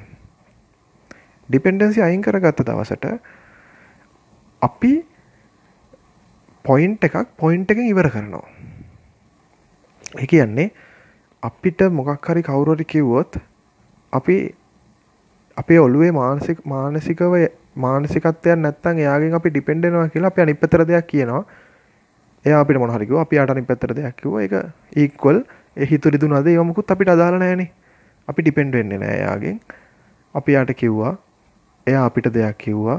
ඩිපෙන්ඩන්සි 1.49 2.03
අයින් 2.03 2.23
කරගත්ත 2.23 2.63
දවසට 2.63 3.19
අපි 4.63 4.93
පොයින්ට් 6.65 7.05
එකක් 7.05 7.35
පොයින්ට් 7.37 7.71
එකෙන් 7.71 7.89
ඉවර 7.89 8.11
කරනවා. 8.11 8.47
ඒ 10.17 10.27
කියන්නේ 10.27 10.71
අපිට 11.43 11.81
මොකක් 11.91 12.25
හරි 12.25 12.43
කවුරු 12.43 12.75
හරි 12.75 12.85
කිව්වොත් 12.85 13.37
අපි 14.13 14.37
අපේ 15.57 15.79
ඔළුවේ 15.79 16.13
මානසික 16.13 16.65
මානසිකව 16.65 17.35
මානසිකත්වයක් 17.77 18.57
නැත්තම් 18.57 18.99
එයාගෙන් 18.99 19.35
අපි 19.35 19.51
ඩිපෙන්ඩ් 19.51 19.85
වෙනවා 19.85 20.09
කියලා 20.09 20.31
අපි 20.33 20.43
අනිත් 20.43 20.61
පැත්තට 20.61 20.89
දෙයක් 20.89 21.07
කියනවා. 21.07 21.45
එයා 22.45 22.61
අපිට 22.61 22.79
මොන 22.79 22.91
හරි 22.91 23.07
කිව්වා 23.07 23.27
අපි 23.27 23.37
යාට 23.37 23.51
අනිත් 23.51 23.67
පැත්තට 23.67 23.95
දෙයක් 23.99 24.17
කිව්වා. 24.17 24.43
ඒක 24.43 24.55
ඊක්වල් 24.97 25.43
ඒ 25.77 25.87
හිතුවේ 25.87 26.21
දුනද 26.21 26.47
ඒව 26.47 26.65
මොකුත් 26.65 26.91
අපිට 26.91 27.13
අදාළ 27.15 27.39
නැහැනේ. 27.39 27.71
අපි 28.29 28.43
ඩිපෙන්ඩ් 28.43 28.73
වෙන්නේ 28.73 28.99
නැහැ 28.99 29.21
එයාගෙන්. 29.21 29.61
අපි 30.35 30.53
යාට 30.53 30.73
කිව්වා. 30.75 31.15
එයා 31.87 32.07
අපිට 32.07 32.33
දෙයක් 32.35 32.59
කිව්වා. 32.59 32.99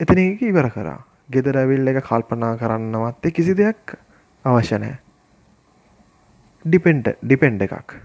එතන 0.00 0.18
ඒක 0.18 0.42
ඉවර 0.42 0.70
කරා. 0.70 1.00
ගෙදර 1.32 1.58
ඇවිල්ලා 1.62 1.96
එක 1.96 2.04
කල්පනා 2.04 2.54
කරන්නවත් 2.60 3.32
කිසි 3.32 3.56
දෙයක් 3.56 3.96
අවශ්‍ය 4.44 4.78
නැහැ. 4.78 5.05
ඩිපෙන්ඩ 6.66 7.14
ඩිපෙන්ඩ 7.22 7.62
එකක්. 7.62 7.96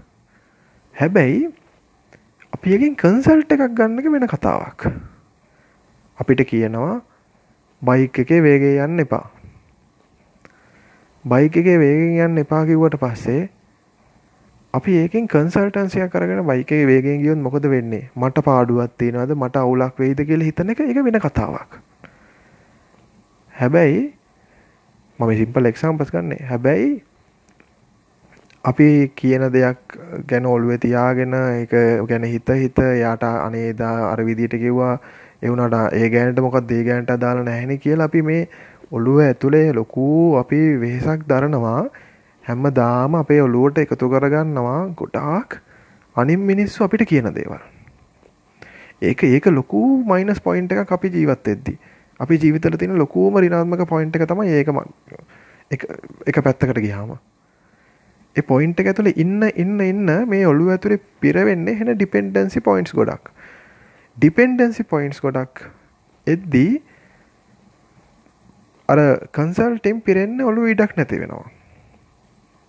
හැබැයි 0.94 1.50
අපි 2.52 2.74
එකෙන් 2.76 2.94
කන්සල්ට් 2.96 3.54
එකක් 3.54 3.64
ගන්නක 3.74 4.12
වෙන 4.12 4.28
කතාවක්. 4.28 4.90
අපිට 6.18 6.44
කියනවා 6.46 7.00
බයික් 7.82 8.18
එකේ 8.18 8.40
වේගය 8.40 8.76
යන්න 8.78 9.00
එපා. 9.00 9.26
බයික් 11.24 11.56
එකේ 11.56 11.78
වේගෙන් 11.78 12.20
යන්න 12.20 12.38
එපා 12.38 12.62
කිව්වට 12.66 12.98
පස්සේ 12.98 13.42
අපි 14.74 14.92
ඒකෙන් 14.98 15.28
කන්සල්ටන්සියක් 15.28 16.10
කරගෙන 16.10 16.46
බයික් 16.46 16.66
එකේ 16.66 16.86
වේගෙන් 16.86 17.20
ගියොත් 17.20 17.38
මොකද 17.38 17.66
වෙන්නේ? 17.66 18.10
මට 18.16 18.44
පාඩුවක් 18.44 18.98
තියනවද? 18.98 19.34
මට 19.34 19.56
අවුලක් 19.56 19.98
වෙයිද 19.98 20.22
කියලා 20.22 20.46
හිතන 20.46 20.70
එක 20.70 20.80
ඒක 20.80 21.04
වෙන 21.04 21.20
කතාවක්. 21.20 21.80
හැබැයි 23.54 24.02
මම 25.18 25.32
සිම්පල් 25.36 25.66
එක්සාම්පල්ස් 25.66 26.10
ගන්නෙ. 26.10 26.38
හැබැයි 26.48 27.02
අපි 28.64 29.10
කියන 29.16 29.44
දෙයක් 29.50 29.96
ගැන 30.26 30.44
ඔළුවේ 30.46 30.78
තියාගෙන 30.78 31.34
ඒක 31.34 31.72
ගැන 32.08 32.24
හිත 32.24 32.50
හිත 32.54 32.78
යාට 32.96 33.24
අනේ 33.26 33.72
දා 33.74 33.96
අර 34.10 34.18
විදියට 34.22 34.54
කිව්වා 34.56 34.92
ඒ 35.42 35.48
වුණාට 35.48 35.94
ඒ 35.94 36.08
ගෑනට 36.08 36.38
මොකක්ද 36.40 36.70
ඒ 36.70 36.84
ගෑනට 36.84 37.10
අදාළ 37.10 37.42
නැහෙනේ 37.42 37.78
කියලා 37.78 38.06
අපි 38.06 38.22
මේ 38.22 38.42
ඔළුව 38.92 39.18
ඇතුලේ 39.24 39.66
ලොකු 39.72 40.06
අපි 40.38 40.60
වෙහෙසක් 40.76 41.26
දරනවා 41.28 41.80
හැමදාම 42.44 43.18
අපේ 43.22 43.40
ඔළුවට 43.40 43.82
එකතු 43.84 44.10
කරගන්නවා 44.14 44.80
ගොඩාක් 44.94 45.58
අනිත් 46.16 46.40
මිනිස්සු 46.42 46.84
අපිට 46.84 47.06
කියන 47.06 47.28
දේවල්. 47.32 47.58
ඒක 49.02 49.22
ඒක 49.24 49.46
ලොකු 49.48 49.82
මයිනස් 50.04 50.40
පොයින්ට් 50.40 50.72
එකක් 50.74 50.92
අපි 50.92 51.10
ජීවත් 51.10 51.46
වෙද්දී. 51.46 51.78
අපි 52.20 52.38
ජීවිතවල 52.38 52.78
තියෙන 52.78 52.98
ලොකුම 52.98 53.36
ඍණාත්මක 53.36 53.84
පොයින්ට් 53.88 54.16
එක 54.16 54.28
තමයි 54.28 54.54
ඒක 54.54 54.68
එක 55.70 55.86
එක 56.26 56.42
පැත්තකට 56.44 56.78
ගියාම. 56.78 57.18
ඒ 58.36 58.42
පොයින්ට් 58.42 58.80
එක 58.80 58.90
ඇතුලේ 58.92 59.16
ඉන්න 59.16 59.42
ඉන්න 59.54 59.80
ඉන්න 59.80 60.10
මේ 60.28 60.44
ඔළුව 60.46 60.72
ඇතුලේ 60.74 61.00
පිරවෙන්නේ 61.20 61.80
එන 61.80 61.94
ඩිපෙන්ඩන්සි 61.94 62.60
පොයින්ට්ස් 62.60 62.94
ගොඩක්. 62.94 63.32
ඩිපෙන්ඩන්සි 64.16 64.84
පොයින්ට්ස් 64.84 65.20
ගොඩක් 65.20 65.64
එද්දී 66.26 66.72
අර 68.88 69.00
කන්සල්ටෙන් 69.32 70.00
පිරෙන්න 70.00 70.40
ඔළුව 70.42 70.70
ඉඩක් 70.72 70.96
නැති 70.96 71.20
වෙනවා. 71.20 71.50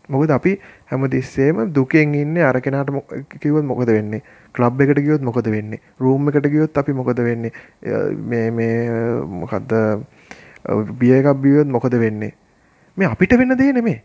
මොකද 0.09 0.31
අපි 0.31 0.59
හැමතිස්සෙම 0.91 1.73
දුකෙන් 1.73 2.13
ඉන්නේ 2.15 2.43
අර 2.43 2.59
කෙනාට 2.61 2.91
කිව්වොත් 3.39 3.63
මොකද 3.63 3.87
වෙන්නේ? 3.87 4.21
ක්ලබ් 4.53 4.81
එකට 4.81 4.99
ගියොත් 4.99 5.21
මොකද 5.21 5.47
වෙන්නේ? 5.47 5.79
රූම් 5.99 6.27
එකට 6.29 6.49
ගියොත් 6.49 6.77
අපි 6.77 6.93
මොකද 6.93 7.19
වෙන්නේ? 7.19 7.51
මේ 8.17 8.51
මේ 8.51 8.75
මොකද්ද 9.39 9.71
බිය 10.99 11.15
එකක් 11.19 11.33
බියොත් 11.37 11.67
මොකද 11.67 11.95
වෙන්නේ? 11.95 12.33
මේ 12.97 13.07
අපිට 13.07 13.37
වෙන 13.37 13.57
දේ 13.57 13.71
නෙමෙයි. 13.71 14.01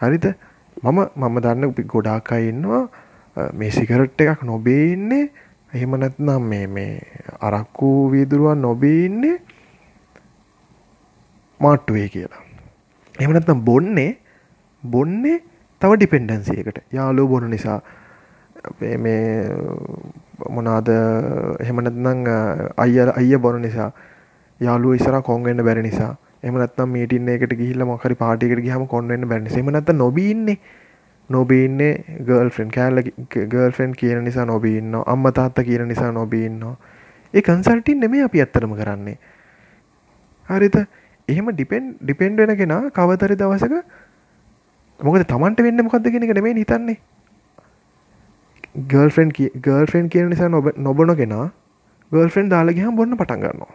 හරිද? 0.00 0.34
මම 0.80 0.98
මම 1.16 1.36
දන්න 1.44 1.72
ගොඩාක් 1.86 2.32
අය 2.32 2.48
ඉන්නවා 2.48 2.88
මේ 3.52 3.70
සිගරට් 3.70 4.20
එකක් 4.20 4.42
නොබේ 4.42 4.92
ඉන්නේ. 4.92 5.30
එහෙම 5.72 5.96
නැත්නම් 5.96 6.42
මේ 6.52 6.66
මේ 6.66 7.00
අරක්කු 7.40 8.10
වීදුරුවක් 8.12 8.56
නොබේ 8.56 9.04
ඉන්නේ. 9.06 9.36
මාට්ටුවේ 11.60 12.08
කියලා. 12.08 12.42
එහෙම 13.14 13.32
නැත්නම් 13.32 13.64
බොන්නේ 13.64 14.10
බොන්නේ 14.82 15.38
තව 15.80 15.90
ඩිපෙන්ඩන්සි 15.96 16.58
එකට. 16.60 16.78
යාළුවෝ 16.92 17.28
බොන 17.32 17.50
නිසා. 17.50 17.80
මේ 18.80 18.96
මේ 18.96 19.22
මොනවාද 20.50 20.88
එහෙම 21.60 21.84
නැත්නම් 21.84 22.26
අයියා 22.76 23.14
අයියා 23.20 23.44
බොන 23.44 23.62
නිසා. 23.62 23.90
යාළුවෝ 24.60 24.98
ඉස්සරහ 25.00 25.22
කොන් 25.22 25.44
වෙන්න 25.44 25.64
බැරි 25.64 25.82
නිසා. 25.88 26.16
එහෙම 26.42 26.56
නැත්නම් 26.56 26.94
මීටින් 26.94 27.28
එකකට 27.28 27.58
ගිහිල්ලා 27.60 27.86
මොකක් 27.86 28.06
හරි 28.06 28.16
පාටි 28.22 28.48
එකකට 28.48 28.64
ගියාම 28.68 28.86
කොන් 28.86 29.08
වෙන්න 29.08 29.28
බැරි 29.28 29.44
නිසා. 29.44 29.58
එහෙම 29.58 29.72
නැත්නම් 29.72 30.02
නොබී 30.04 30.30
ඉන්නේ. 30.30 30.58
නොබී 31.30 31.64
ඉන්නේ 31.64 31.92
ගර්ල්ෆ්‍රෙන්ඩ් 32.28 32.72
කෑල්ල 32.72 33.00
ගර්ල්ෆ්‍රෙන්ඩ් 33.52 33.94
කියන 33.96 34.24
නිසා 34.24 34.44
නොබී 34.44 34.76
ඉන්නවා. 34.78 35.04
අම්මා 35.06 35.32
තාත්තා 35.32 35.64
කියන 35.64 35.86
නිසා 35.88 36.10
නොබී 36.12 36.44
ඉන්නවා. 36.46 36.76
ඒ 37.34 37.42
කන්සල්ටින් 37.42 38.00
නෙමෙයි 38.00 38.24
අපි 38.24 38.42
ඇත්තටම 38.44 38.74
කරන්නේ. 38.80 39.16
හරිද 40.48 40.76
එහෙම 41.28 41.50
ඩිපෙන්ඩ් 41.52 41.96
ඩිපෙන්ඩ් 42.02 42.38
වෙන 42.38 42.56
කෙනා 42.56 42.82
කවතරි 42.90 43.36
දවසක 43.36 43.74
මොකද 45.00 45.26
Tamanට 45.26 45.64
වෙන්නේ 45.68 45.88
මොකද්ද 45.88 46.10
කියන 46.10 46.28
එක 46.28 46.34
නෙමෙයි 46.34 46.58
හිතන්නේ. 46.58 46.98
ගර්ල්ෆ්‍රෙන්ඩ් 48.92 49.42
ගර්ල්ෆ්‍රෙන්ඩ් 49.60 50.10
කියන 50.10 50.30
නිසා 50.34 50.50
නොබන 50.50 51.16
කෙනා 51.16 51.46
ගර්ල්ෆ්‍රෙන්ඩ් 52.12 52.50
දාලා 52.50 52.78
ගියාම 52.78 52.96
බොන්න 52.96 53.16
පටන් 53.16 53.44
ගන්නවා. 53.44 53.72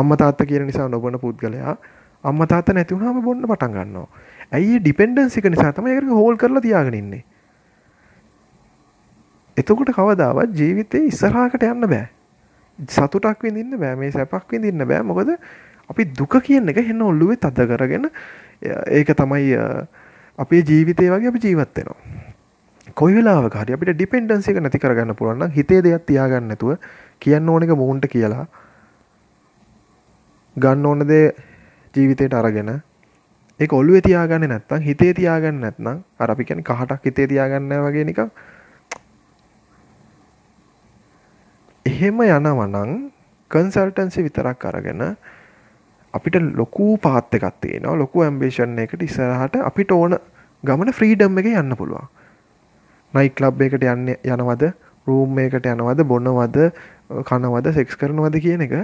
අම්මා 0.00 0.20
තාත්තා 0.22 0.46
කියන 0.50 0.66
නිසා 0.70 0.88
නොබන 0.88 1.18
පුද්ගලයා 1.24 1.76
අම්මා 2.24 2.50
තාත්තා 2.52 2.74
නැති 2.74 2.94
වුණාම 2.94 3.22
බොන්න 3.24 3.48
පටන් 3.50 3.76
ගන්නවා. 3.76 4.08
ඇයි 4.52 4.70
මේ 4.70 4.82
ඩිපෙන්ඩන්ස් 4.84 5.36
එක 5.40 5.50
නිසා 5.54 5.72
තමයි 5.72 5.96
ඒකට 5.96 6.14
හෝල් 6.20 6.36
කරලා 6.36 6.64
තියාගෙන 6.66 6.96
ඉන්නේ. 7.00 7.24
එතකොට 9.56 9.92
කවදාවත් 9.98 10.56
ජීවිතේ 10.60 11.06
ඉස්සරහකට 11.10 11.66
යන්න 11.70 11.88
බෑ. 11.94 12.06
සතුටක් 12.78 13.42
විඳින්න 13.44 13.78
බෑ 13.80 13.96
මේ 13.96 14.12
සැපක් 14.12 14.52
විඳින්න 14.52 14.86
බෑ 14.86 15.02
මොකද 15.02 15.34
අපි 15.90 16.04
දුක 16.18 16.40
කියන 16.46 16.68
එක 16.72 16.80
හෙන්න 16.88 17.02
ඔල්ලුවේ 17.02 17.36
තද 17.36 17.68
කරගෙන 17.72 18.08
ඒක 18.98 19.12
තමයි 19.20 19.56
අපේ 20.38 20.62
ජීවිතේ 20.62 21.10
වගේ 21.10 21.32
අපි 21.32 21.44
ජීවත් 21.46 21.78
වෙනවා. 21.78 21.98
කොයි 22.94 23.14
වෙලාවක 23.16 23.56
හරි 23.62 23.76
අපිට 23.76 23.94
ඩිපෙන්ඩන්සි 23.94 24.52
එක 24.52 24.60
නැති 24.64 24.82
කරගන්න 24.84 25.14
පුළුවන් 25.14 25.44
නම් 25.44 25.54
හිතේ 25.58 25.80
දෙයක් 25.82 26.06
තියාගන්න 26.06 26.48
නැතුව 26.50 26.76
කියන්න 27.20 27.48
ඕන 27.48 27.66
එක 27.66 27.74
මූන්ට 27.82 28.06
කියලා 28.14 28.46
ගන්න 30.56 30.86
ඕන 30.86 31.06
දේ 31.06 31.32
ජීවිතයට 31.94 32.34
අරගෙන 32.34 32.70
ඒක 33.60 33.72
ඔළුවේ 33.72 34.00
තියාගන්නේ 34.00 34.48
නැත්නම් 34.48 34.82
හිතේ 34.82 35.12
තියාගන්නේ 35.14 35.60
නැත්නම් 35.60 36.00
අර 36.18 36.30
අපි 36.30 36.44
කියන්නේ 36.44 36.64
කහටක් 36.64 37.04
හිතේ 37.04 37.26
තියාගන්න 37.26 37.72
වගේ 37.86 38.04
නිකන්. 38.04 38.30
එහෙම 41.86 42.20
යනවා 42.20 42.66
නම් 42.66 42.90
කන්සල්ටන්සි 43.50 44.22
විතරක් 44.22 44.64
අරගෙන 44.64 45.02
අපිට 46.14 46.36
ලොකු 46.54 46.96
පාත් 46.98 47.34
එකක් 47.34 47.46
තියෙනවා 47.60 47.96
ලොකු 47.96 48.22
ඇම්බිෂන් 48.22 48.78
එකකට 48.78 49.02
ඉස්සරහට 49.02 49.60
අපිට 49.62 49.92
ඕන 49.92 50.18
ගමන 50.64 50.92
ෆ්‍රීඩම් 50.92 51.38
එකේ 51.38 51.56
යන්න 51.56 51.76
පුළුවන්. 51.76 52.08
නයිට් 53.14 53.34
ක්ලබ් 53.34 53.62
එකට 53.62 53.84
යන්න 53.84 54.16
යනවද? 54.24 54.64
රූම් 55.06 55.38
එකකට 55.38 55.66
යනවද? 55.66 56.02
බොනවද? 56.04 56.58
කනවද? 57.24 57.72
සෙක්ස් 57.74 57.96
කරනවද 57.96 58.40
කියන 58.40 58.66
එක 58.66 58.74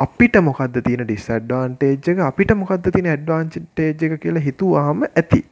අපිට 0.00 0.36
මොකක්ද 0.42 0.80
තියෙන 0.80 1.06
ඩිස්ඇඩ්වාන්ටේජ් 1.06 2.10
එක 2.12 2.18
අපිට 2.20 2.54
මොකක්ද 2.54 2.90
තියෙන 2.90 3.10
ඇඩ්වාන්ටේජ් 3.12 4.04
එක 4.08 4.20
කියලා 4.20 4.42
හිතුවාම 4.42 5.06
ඇති. 5.06 5.44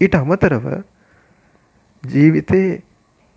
ඊට 0.00 0.14
අමතරව 0.14 0.70
ජීවිතේ 2.04 2.82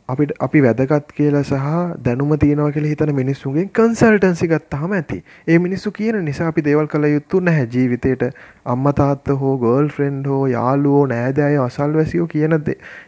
අපිට 0.09 0.31
අපි 0.39 0.61
වැදගත් 0.61 1.11
කියලා 1.11 1.43
සහ 1.43 1.73
දැනුම 2.03 2.37
තියනවා 2.37 2.69
කියලා 2.71 2.91
හිතන 2.91 3.13
මිනිස්සුන්ගෙන් 3.15 3.69
කන්සල්ටන්සි 3.71 4.47
ගත්තාම 4.47 4.93
ඇති. 4.93 5.19
ඒ 5.47 5.59
මිනිස්සු 5.59 5.91
කියන 5.91 6.21
නිසා 6.23 6.47
අපි 6.47 6.61
දේවල් 6.61 6.87
කළ 6.87 7.09
යුතු 7.09 7.41
නැහැ 7.41 7.67
ජීවිතේට. 7.73 8.29
අම්මා 8.65 8.93
තාත්තා 8.93 9.35
හෝ 9.35 9.57
ගර්ල්ෆ්‍රෙන්ඩ් 9.57 10.27
හෝ 10.27 10.45
යාළුවෝ 10.47 11.05
නෑදෑයෝ 11.07 11.65
අසල්වැසියෝ 11.65 12.27
කියන 12.27 12.57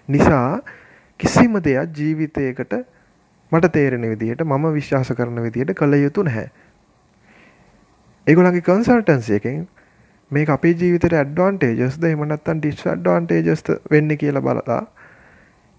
නිසා 0.09 0.61
කිසිම 1.19 1.63
දෙයක් 1.63 1.97
ජීවිතයකට 1.99 2.79
මට 3.51 3.71
තේරෙන 3.71 4.05
විදිහට 4.09 4.43
මම 4.43 4.65
විශ්වාස 4.73 5.11
කරන 5.11 5.41
විදිහට 5.41 5.73
කළ 5.73 5.93
යුතු 5.95 6.23
නැහැ. 6.23 6.47
ඒගොල්ලන්ගේ 8.27 8.63
කන්සල්ටන්සි 8.63 9.35
එකෙන් 9.35 9.67
මේක 10.31 10.49
අපේ 10.49 10.73
ජීවිතේට 10.73 11.15
ඇඩ්වාන්ටේජස්ද 11.15 12.03
එහෙම 12.03 12.23
නැත්නම් 12.27 12.59
ඩිස්ඇඩ්වාන්ටේජස්ද 12.59 13.69
වෙන්නේ 13.91 14.17
කියලා 14.17 14.43
බලලා 14.43 14.81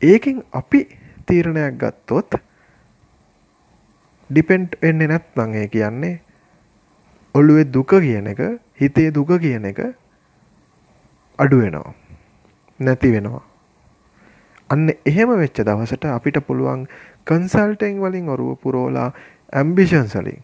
ඒකෙන් 0.03 0.43
අපි 0.53 0.81
තීරණයක් 1.27 1.77
ගත්තොත් 1.83 2.41
ඩිපෙන්ඩ් 4.31 4.81
වෙන්නේ 4.83 5.09
නැත්නම් 5.09 5.55
ඒ 5.55 5.69
කියන්නේ 5.69 6.15
ඔළුවේ 7.35 7.69
දුක 7.69 7.93
කියන 7.99 8.33
එක 8.33 8.41
හිතේ 8.75 9.11
දුක 9.11 9.37
කියන 9.39 9.65
එක 9.65 9.81
අඩු 11.39 11.61
වෙනවා. 11.61 11.95
නැති 12.81 13.13
වෙනවා. 13.13 13.45
අන්න 14.71 14.89
එහෙම 15.05 15.31
වෙච්ච 15.35 15.61
දවසට 15.61 16.05
අපිට 16.07 16.41
පුළුවන් 16.47 16.87
කන්සල්ටිං 17.29 17.99
වලින් 18.05 18.29
ඔරුව 18.29 18.53
පුරෝලා 18.63 19.09
ඇම්බිෂන්ස් 19.53 20.15
වලින් 20.17 20.41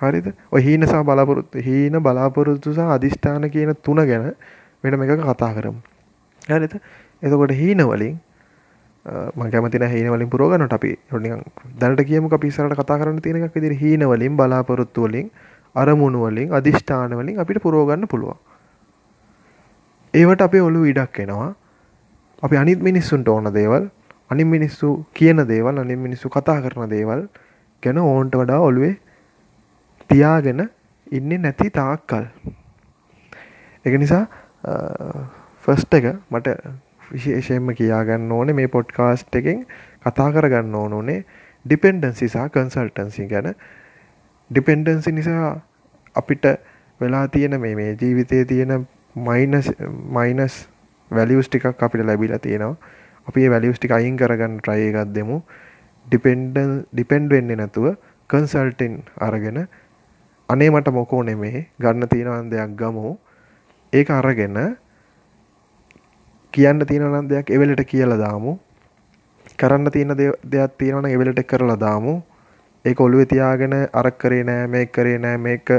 හරිද? 0.00 0.26
ඔය 0.52 0.62
හීන 0.62 0.86
සහ 0.86 1.02
බලාපොරොත්තු 1.08 1.64
හීන 1.68 1.96
බලාපොරොත්තු 2.02 2.74
සහ 2.74 2.92
අදිෂ්ඨාන 2.96 3.50
කියන 3.50 3.74
තුන 3.82 4.04
ගැන 4.10 4.30
වෙනම 4.84 5.02
එකක 5.02 5.24
කතා 5.30 5.52
කරමු. 5.56 5.80
හරිද? 6.48 6.74
එතකොට 7.22 7.54
හීන 7.62 7.82
වලින් 7.90 8.14
මම 9.06 9.50
කැමති 9.50 9.78
නැහැ 9.78 9.96
හීන 9.96 10.10
වලින් 10.12 10.30
පුරව 10.30 10.46
ගන්නට 10.52 10.76
අපි 10.78 10.90
නිකන් 11.24 11.42
දැනට 11.80 12.04
කියමුකෝ 12.10 12.38
අපි 12.40 12.48
ඉස්සරහට 12.52 12.78
කතා 12.80 12.98
කරන්න 13.00 13.20
තියෙන 13.24 13.42
එකක් 13.42 13.56
විදිහට 13.56 13.82
හීන 13.82 14.04
වලින් 14.12 14.36
බලාපොරොත්තු 14.36 15.06
වලින් 15.06 15.28
අරමුණු 15.74 16.24
වලින් 16.26 16.54
අදිෂ්ඨාන 16.58 17.16
වලින් 17.18 17.40
අපිට 17.42 17.60
පුරව 17.62 17.84
ගන්න 17.90 18.08
පුළුවන්. 18.08 18.38
ඒවට 20.14 20.46
අපේ 20.46 20.62
ඔළුව 20.68 20.88
ඉඩක් 20.92 21.20
එනවා. 21.24 21.50
අපි 22.42 22.56
අනිත් 22.56 22.80
මිනිස්සුන්ට 22.88 23.28
ඕන 23.28 23.50
දේවල්, 23.58 23.90
අනිත් 24.34 24.48
මිනිස්සු 24.48 24.92
කියන 25.14 25.46
දේවල්, 25.46 25.78
අනිත් 25.78 25.98
මිනිස්සු 25.98 26.28
කතා 26.28 26.58
කරන 26.60 26.90
දේවල් 26.90 27.26
ගැන 27.82 27.98
ඕන්ට 28.00 28.34
වඩා 28.34 28.60
ඔළුවේ 28.60 28.94
තියාගෙන 30.10 30.68
ඉන්නේ 31.10 31.38
නැති 31.38 31.70
තාක්කල්. 31.72 32.26
ඒක 33.84 33.94
නිසා 33.98 34.24
ෆස්ට් 35.64 35.94
එක 35.94 36.06
මට 36.30 36.56
විශේෂයෙන්ම 37.12 37.74
කියා 37.74 38.02
ගන්න 38.04 38.32
ඕනේ 38.32 38.54
මේ 38.54 38.68
පොඩ්කාස්ට් 38.68 39.36
එකෙන් 39.36 39.64
කතා 40.02 40.28
කරගන්න 40.32 40.74
ඕන 40.74 40.94
උනේ 40.94 41.20
ඩිපෙන්ඩන්සි 41.64 42.28
සහ 42.28 42.48
කන්සල්ටන්සි 42.50 43.26
ගැන 43.26 43.50
ඩිපෙන්ඩන්සි 44.50 45.12
නිසා 45.12 45.52
අපිට 46.14 46.46
වෙලා 47.00 47.28
තියෙන 47.28 47.60
මේ 47.60 47.74
මේ 47.74 47.96
ජීවිතයේ 48.00 48.44
තියෙන 48.44 48.86
මයිනස් 49.16 49.70
මයිනස් 50.10 50.58
වැලියුස් 51.10 51.48
ටිකක් 51.48 51.82
අපිට 51.82 52.06
ලැබිලා 52.06 52.38
තියෙනවා. 52.38 52.76
අපි 53.28 53.40
මේ 53.40 53.52
වැලියුස් 53.54 53.78
ටික 53.78 53.94
අයින් 53.98 54.16
කරගන්න 54.16 54.60
try 54.64 54.80
එකක් 54.88 55.14
දෙමු. 55.16 55.36
ඩිපෙන්ඩන් 56.06 56.72
ඩිපෙන්ඩ් 56.92 57.32
වෙන්නේ 57.34 57.60
නැතුව 57.60 57.86
කන්සල්ටින් 58.30 58.94
අරගෙන 59.26 59.58
අනේ 60.48 60.70
මට 60.70 60.92
මොකෝ 60.92 61.22
නෙමේ 61.22 61.66
ගන්න 61.80 62.08
තියෙන 62.08 62.50
දෙයක් 62.50 62.76
ගමු. 62.80 63.16
ඒක 63.92 64.10
අරගෙන 64.10 64.58
කියන්න 66.52 66.86
තියෙන 66.86 67.28
දෙයක් 67.28 67.50
එවෙලට 67.50 67.84
කියලා 67.92 68.18
දාමු. 68.18 68.58
කරන්න 69.58 69.90
තියෙන 69.92 70.16
දෙයක් 70.52 70.78
තියෙනවා 70.78 71.02
නම් 71.02 71.14
එවෙලට 71.16 71.42
කරලා 71.46 71.80
දාමු. 71.80 72.14
ඒක 72.84 73.00
ඔළුවේ 73.00 73.26
තියාගෙන 73.26 73.74
අර 73.92 74.10
කරේ 74.12 74.44
නෑ 74.44 74.66
මේක 74.68 74.92
කරේ 74.92 75.18
නෑ 75.18 75.38
මේක 75.38 75.70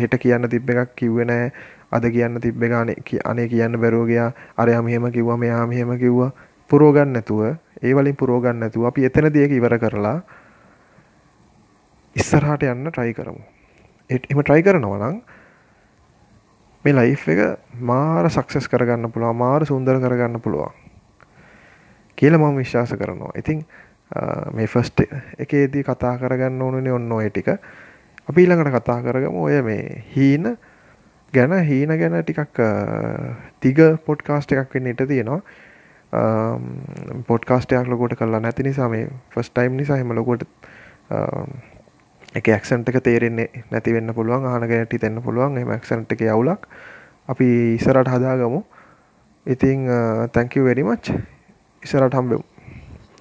හෙට 0.00 0.14
කියන්න 0.22 0.48
තිබ්බ 0.48 0.70
එකක් 0.74 0.96
කිව්වේ 0.96 1.26
නෑ 1.30 1.52
අද 1.92 2.04
කියන්න 2.06 2.40
තිබ්බ 2.40 2.62
එක 2.62 3.14
අනේ 3.24 3.48
කියන්න 3.48 3.80
බැරුව 3.80 4.06
ගියා 4.06 4.32
අරයා 4.56 4.82
මෙහෙම 4.82 5.10
කිව්වා 5.12 5.36
මෙයා 5.36 5.66
මෙහෙම 5.66 5.98
කිව්වා 5.98 6.32
පුරව 6.70 6.92
ගන්න 6.94 7.12
නැතුව 7.12 7.56
ඒ 7.82 7.94
වලින් 7.94 8.16
පුරව 8.16 8.42
ගන්න 8.42 8.60
නැතුව 8.60 8.86
අපි 8.86 9.06
එතනදී 9.06 9.42
ඒක 9.42 9.52
ඉවර 9.52 9.78
කරලා 9.78 10.22
ඉස්සරහට 12.16 12.62
යන්න 12.64 12.90
try 12.90 13.12
කරමු. 13.12 13.42
එහෙම 14.10 14.42
try 14.42 14.62
කරනවා 14.62 14.98
නම් 14.98 15.20
මේ 16.84 16.94
ලයිෆ් 16.94 17.28
එක 17.28 17.40
මාර 17.80 18.30
සක්සස් 18.30 18.68
කරගන්න 18.68 19.12
පුළුවන් 19.12 19.36
මාර 19.36 19.66
සුන්දර 19.66 19.98
කරගන්න 19.98 20.40
පුළුවන් 20.40 20.72
කියලා 22.18 22.40
මම 22.40 22.56
විශ්වාස 22.56 22.94
කරනවා. 22.94 23.34
ඉතින් 23.36 23.66
මේ 24.54 24.66
ෆස්ට් 24.66 25.06
එකේදී 25.38 25.84
කතා 25.84 26.18
කරගන්න 26.18 26.62
ඕනුනේ 26.62 26.92
ඔන්න 26.92 27.12
ඔය 27.12 27.30
ටික. 27.30 27.48
අපි 28.28 28.42
ඊළඟට 28.42 28.74
කතා 28.78 29.02
කරගමු 29.02 29.46
ඔය 29.46 29.62
මේ 29.62 30.04
හීන 30.14 30.56
ගැන 31.32 31.52
හීන 31.66 31.92
ගැන 31.98 32.16
ටිකක් 32.22 32.60
තිග 33.60 33.78
පොඩ්කාස්ට් 34.06 34.52
එකක් 34.52 34.74
වෙන්න 34.74 34.90
ඉඩ 34.92 35.02
තියෙනවා. 35.08 35.40
පොඩ්කාස්ට් 37.26 37.72
එකක් 37.72 37.88
ලොකුවට 37.88 38.18
කරලා 38.18 38.40
නැති 38.40 38.66
නිසා 38.66 38.88
මේ 38.88 39.08
ෆස්ට් 39.34 39.54
ටයිම් 39.54 39.76
නිසා 39.76 39.96
එහෙම 39.96 40.14
ලොකුවට 40.18 40.46
ඒක 42.34 42.48
ඇක්සන්ට් 42.56 42.90
එක 42.90 43.02
තේරෙන්නේ 43.06 43.64
නැති 43.70 43.94
වෙන්න 43.94 44.14
පුළුවන් 44.14 44.46
අහන 44.46 44.68
ගැනට 44.70 44.92
හිතෙන්න 44.98 45.22
පුළුවන් 45.22 45.58
එහෙම 45.58 45.74
ඇක්සන්ට් 45.76 46.12
එකේ 46.18 46.30
අවුලක් 46.34 46.66
අපි 47.28 47.48
ඉස්සරහට 47.78 48.10
හදාගමු. 48.10 48.64
ඉතින් 49.46 49.86
thank 50.32 50.56
you 50.56 50.64
very 50.64 50.82
much. 50.82 51.14
ඉස්සරහට 51.82 52.14
හම්බෙමු. 52.14 52.44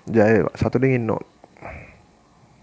ජය 0.07 0.25
වේවා. 0.25 0.57
සතුටින් 0.57 0.97
ඉන්න 0.97 1.09
ඕන. 1.09 1.28